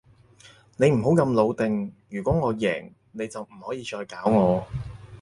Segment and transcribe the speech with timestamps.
[0.77, 4.67] 你唔好咁老定，如果我贏，你就唔可以再搞我